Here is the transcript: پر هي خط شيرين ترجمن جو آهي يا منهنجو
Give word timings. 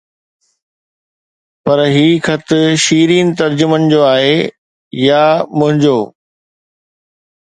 پر 1.63 1.79
هي 1.95 2.07
خط 2.25 2.49
شيرين 2.83 3.27
ترجمن 3.39 3.81
جو 3.91 4.01
آهي 4.13 4.35
يا 5.07 5.23
منهنجو 5.57 5.99